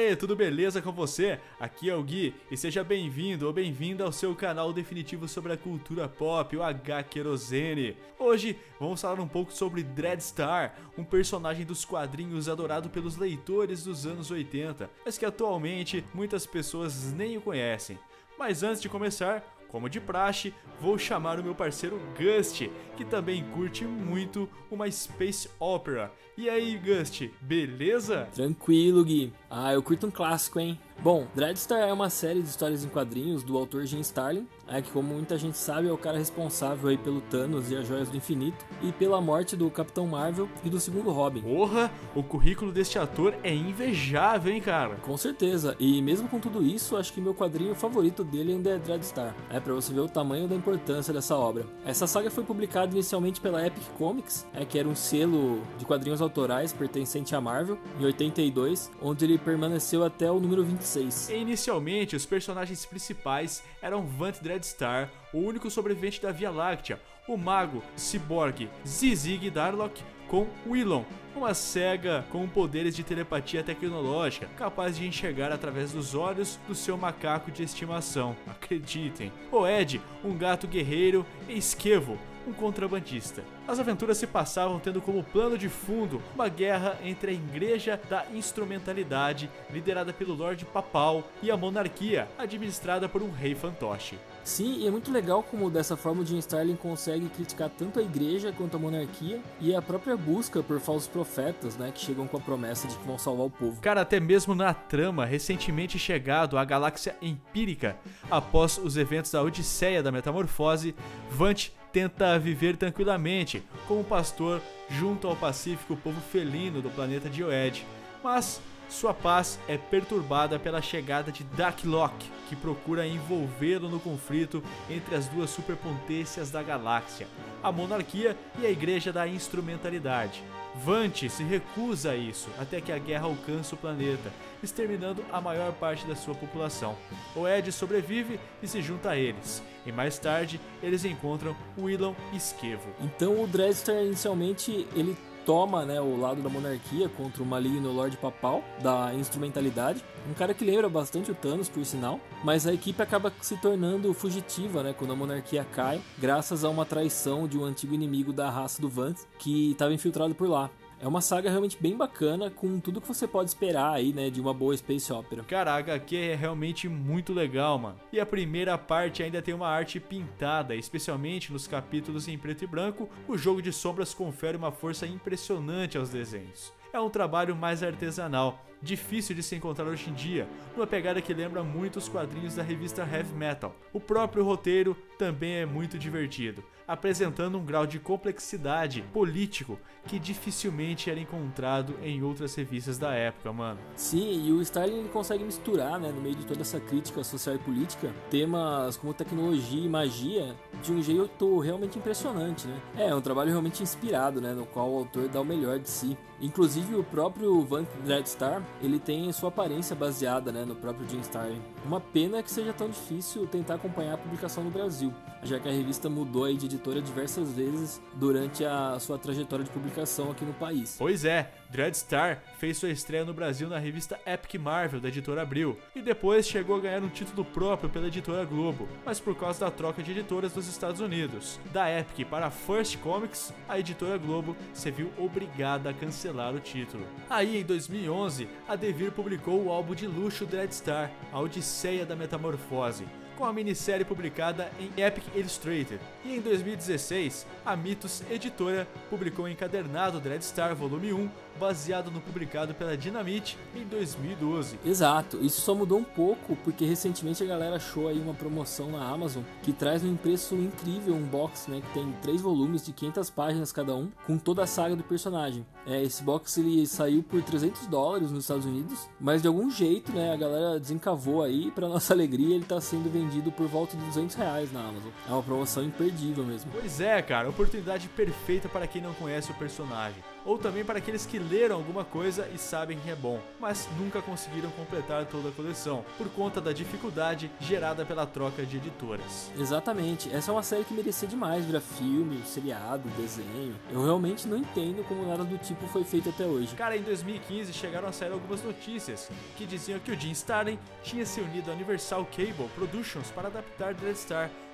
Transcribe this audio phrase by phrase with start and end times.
[0.00, 1.38] aí, tudo beleza com você?
[1.58, 5.56] Aqui é o Gui e seja bem-vindo ou bem-vinda ao seu canal definitivo sobre a
[5.56, 7.96] cultura pop, o H Querosene.
[8.18, 14.06] Hoje vamos falar um pouco sobre Dreadstar, um personagem dos quadrinhos adorado pelos leitores dos
[14.06, 17.98] anos 80, mas que atualmente muitas pessoas nem o conhecem.
[18.38, 23.44] Mas antes de começar, como de praxe, vou chamar o meu parceiro Gust, que também
[23.54, 26.12] curte muito uma Space Opera.
[26.36, 28.28] E aí, Gust, beleza?
[28.34, 29.32] Tranquilo, Gui.
[29.48, 30.78] Ah, eu curto um clássico, hein?
[31.02, 34.90] Bom, Dreadstar é uma série de histórias em quadrinhos do autor Jim Starlin, é que
[34.90, 38.16] como muita gente sabe é o cara responsável aí pelo Thanos e as Joias do
[38.16, 41.42] Infinito e pela morte do Capitão Marvel e do segundo Robin.
[41.42, 44.96] Porra, o currículo deste ator é invejável, hein, cara?
[44.96, 48.78] Com certeza, e mesmo com tudo isso, acho que meu quadrinho favorito dele ainda é
[48.78, 49.34] Dreadstar.
[49.50, 51.66] É para você ver o tamanho da importância dessa obra.
[51.84, 56.22] Essa saga foi publicada inicialmente pela Epic Comics, é que era um selo de quadrinhos
[56.22, 60.90] autorais pertencente à Marvel, em 82, onde ele permaneceu até o número 25
[61.30, 67.82] Inicialmente, os personagens principais eram Vant Dreadstar, o único sobrevivente da Via Láctea, o mago
[67.96, 71.02] Cyborg Zizig Darlock com Willon,
[71.34, 76.96] uma cega com poderes de telepatia tecnológica, capaz de enxergar através dos olhos do seu
[76.96, 78.36] macaco de estimação.
[78.46, 79.32] Acreditem.
[79.50, 82.16] O Ed, um gato guerreiro, e Esquevo,
[82.50, 83.42] um contrabandista.
[83.66, 88.26] As aventuras se passavam tendo como plano de fundo uma guerra entre a Igreja da
[88.34, 94.18] Instrumentalidade, liderada pelo Lorde Papal, e a monarquia, administrada por um rei fantoche.
[94.42, 98.02] Sim, e é muito legal como dessa forma o Jim Starlin consegue criticar tanto a
[98.02, 102.36] igreja quanto a monarquia e a própria busca por falsos profetas, né, que chegam com
[102.36, 103.80] a promessa de que vão salvar o povo.
[103.80, 107.96] Cara, até mesmo na trama recentemente chegado à galáxia empírica,
[108.30, 110.94] após os eventos da Odisseia da Metamorfose,
[111.30, 117.84] Vant tenta viver tranquilamente como pastor junto ao pacífico povo felino do planeta de Oed.
[118.22, 118.60] Mas
[118.90, 125.26] sua paz é perturbada pela chegada de Darklock, que procura envolvê-lo no conflito entre as
[125.28, 127.28] duas superpotências da galáxia,
[127.62, 130.42] a monarquia e a Igreja da Instrumentalidade.
[130.84, 135.72] Vante se recusa a isso até que a guerra alcança o planeta, exterminando a maior
[135.72, 136.96] parte da sua população.
[137.34, 142.36] O Ed sobrevive e se junta a eles, e mais tarde eles encontram Willon e
[142.36, 142.88] Esquevo.
[143.00, 148.16] Então o Dreadstar inicialmente ele toma né, o lado da monarquia contra o maligno Lorde
[148.16, 150.04] Papal, da instrumentalidade.
[150.28, 152.20] Um cara que lembra bastante o Thanos, por sinal.
[152.44, 156.84] Mas a equipe acaba se tornando fugitiva né, quando a monarquia cai, graças a uma
[156.84, 160.70] traição de um antigo inimigo da raça do Vant, que estava infiltrado por lá.
[161.02, 164.38] É uma saga realmente bem bacana, com tudo que você pode esperar aí, né, de
[164.38, 165.42] uma boa space opera.
[165.42, 167.98] Cara, a HQ é realmente muito legal, mano.
[168.12, 172.66] E a primeira parte ainda tem uma arte pintada, especialmente nos capítulos em preto e
[172.66, 176.70] branco, o jogo de sombras confere uma força impressionante aos desenhos.
[176.92, 181.34] É um trabalho mais artesanal, difícil de se encontrar hoje em dia, numa pegada que
[181.34, 183.74] lembra muito os quadrinhos da revista Heavy Metal.
[183.92, 191.10] O próprio roteiro também é muito divertido, apresentando um grau de complexidade político que dificilmente
[191.10, 193.78] era encontrado em outras revistas da época, mano.
[193.94, 197.58] Sim, e o Starling consegue misturar, né, no meio de toda essa crítica social e
[197.58, 202.80] política, temas como tecnologia e magia de um jeito realmente impressionante, né?
[202.96, 205.88] É, é um trabalho realmente inspirado, né, no qual o autor dá o melhor de
[205.88, 206.16] si.
[206.40, 211.60] Inclusive o próprio Van Dreadstar, ele tem sua aparência baseada, né, no próprio Jim Starlin.
[211.84, 215.72] Uma pena que seja tão difícil tentar acompanhar a publicação no Brasil, já que a
[215.72, 220.96] revista mudou de editora diversas vezes durante a sua trajetória de publicação aqui no país.
[220.98, 225.78] Pois é, Dreadstar fez sua estreia no Brasil na revista Epic Marvel da editora Abril
[225.94, 229.70] e depois chegou a ganhar um título próprio pela editora Globo, mas por causa da
[229.70, 231.60] troca de editoras dos Estados Unidos.
[231.72, 237.06] Da Epic para First Comics, a editora Globo se viu obrigada a cancelar o título.
[237.28, 243.06] Aí, em 2011, a Devir publicou o álbum de luxo Dreadstar, A Odisseia da Metamorfose,
[243.40, 245.98] com a minissérie publicada em Epic Illustrated.
[246.22, 252.74] E em 2016, a Mitos Editora publicou o encadernado Dreadstar Volume 1, baseado no publicado
[252.74, 254.78] pela Dynamite em 2012.
[254.84, 259.06] Exato, isso só mudou um pouco porque recentemente a galera achou aí uma promoção na
[259.06, 263.30] Amazon que traz um preço incrível um box, né, que tem três volumes de 500
[263.30, 265.66] páginas cada um, com toda a saga do personagem.
[265.86, 270.12] É, esse box ele saiu por 300 dólares nos Estados Unidos, mas de algum jeito,
[270.12, 274.04] né, a galera desencavou aí, para nossa alegria ele tá sendo vendido por volta de
[274.06, 275.10] 200 reais na Amazon.
[275.28, 276.70] É uma promoção imperdível mesmo.
[276.72, 280.22] Pois é, cara, oportunidade perfeita para quem não conhece o personagem.
[280.44, 284.22] ou também para aqueles que leram alguma coisa e sabem que é bom, mas nunca
[284.22, 289.50] conseguiram completar toda a coleção, por conta da dificuldade gerada pela troca de editoras.
[289.58, 293.74] Exatamente, essa é uma série que merecia demais virar filme, seriado, desenho.
[293.90, 296.74] Eu realmente não entendo como nada do tipo foi feito até hoje.
[296.76, 301.24] Cara, em 2015 chegaram a sair algumas notícias que diziam que o Jim Starlin tinha
[301.24, 304.18] se unido à Universal Cable Productions para adaptar Dread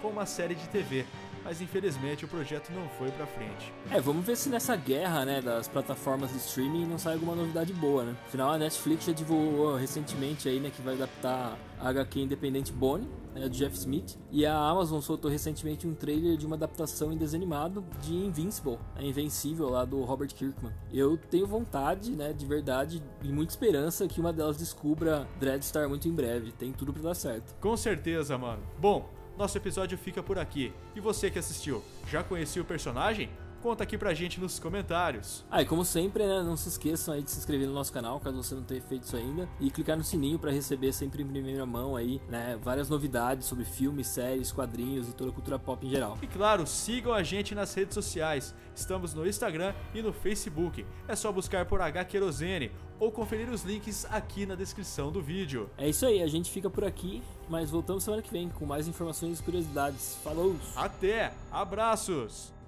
[0.00, 1.04] Como uma série de TV,
[1.44, 3.72] mas infelizmente o projeto não foi pra frente.
[3.90, 7.72] É, vamos ver se nessa guerra, né, das plataformas de streaming não sai alguma novidade
[7.72, 8.16] boa, né?
[8.26, 13.08] Afinal, a Netflix já divulgou recentemente aí, né, que vai adaptar a HQ independente Bonnie,
[13.34, 17.16] né, de Jeff Smith, e a Amazon soltou recentemente um trailer de uma adaptação em
[17.16, 20.72] desenho animado de Invincible, a Invencível lá do Robert Kirkman.
[20.92, 26.08] Eu tenho vontade, né, de verdade e muita esperança que uma delas descubra Dreadstar muito
[26.08, 26.52] em breve.
[26.52, 27.54] Tem tudo para dar certo.
[27.60, 28.62] Com certeza, mano.
[28.78, 29.08] Bom,
[29.40, 30.70] nosso episódio fica por aqui.
[30.94, 33.30] E você que assistiu, já conhecia o personagem?
[33.62, 35.44] Conta aqui pra gente nos comentários.
[35.50, 38.18] Ah, e como sempre, né, não se esqueçam aí de se inscrever no nosso canal,
[38.18, 41.26] caso você não tenha feito isso ainda, e clicar no sininho para receber sempre em
[41.26, 45.86] primeira mão aí, né, várias novidades sobre filmes, séries, quadrinhos e toda a cultura pop
[45.86, 46.16] em geral.
[46.22, 48.54] E claro, sigam a gente nas redes sociais.
[48.74, 50.86] Estamos no Instagram e no Facebook.
[51.06, 55.68] É só buscar por H Querosene ou conferir os links aqui na descrição do vídeo.
[55.76, 58.88] É isso aí, a gente fica por aqui, mas voltamos semana que vem com mais
[58.88, 60.16] informações e curiosidades.
[60.24, 60.56] Falou!
[60.74, 61.34] Até!
[61.52, 62.58] Abraços!